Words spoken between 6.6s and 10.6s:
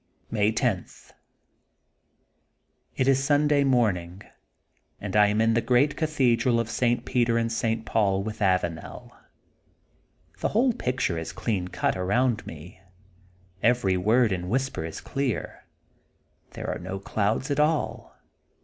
St. Peter and St. Paul with Avanel. The